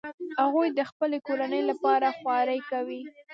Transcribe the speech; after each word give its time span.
هغوی 0.41 0.67
د 0.77 0.79
خپلې 0.89 1.17
کورنۍ 1.27 1.61
لپاره 1.69 2.07
خواري 2.17 2.59
کوي 2.71 3.01